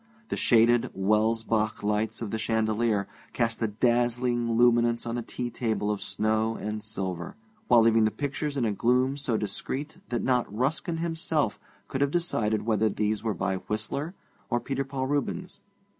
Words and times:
The 0.29 0.35
shaded 0.35 0.89
Welsbach 0.95 1.83
lights 1.83 2.23
of 2.23 2.31
the 2.31 2.39
chandelier 2.39 3.07
cast 3.33 3.61
a 3.61 3.67
dazzling 3.67 4.53
luminance 4.57 5.05
on 5.05 5.13
the 5.13 5.21
tea 5.21 5.51
table 5.51 5.91
of 5.91 6.01
snow 6.01 6.55
and 6.55 6.81
silver, 6.81 7.35
while 7.67 7.81
leaving 7.81 8.05
the 8.05 8.09
pictures 8.09 8.57
in 8.57 8.65
a 8.65 8.71
gloom 8.71 9.15
so 9.15 9.37
discreet 9.37 9.99
that 10.09 10.23
not 10.23 10.51
Ruskin 10.51 10.97
himself 10.97 11.59
could 11.87 12.01
have 12.01 12.09
decided 12.09 12.63
whether 12.65 12.89
these 12.89 13.23
were 13.23 13.35
by 13.35 13.57
Whistler 13.57 14.15
or 14.49 14.59
Peter 14.59 14.83
Paul 14.83 15.05
Rubens. 15.05 15.59